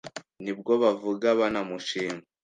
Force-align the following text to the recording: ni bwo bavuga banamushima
ni 0.43 0.51
bwo 0.57 0.73
bavuga 0.83 1.27
banamushima 1.39 2.21